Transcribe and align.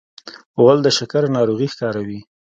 غول 0.59 0.79
د 0.83 0.87
شکر 0.97 1.23
ناروغي 1.35 1.67
ښکاروي. 1.73 2.19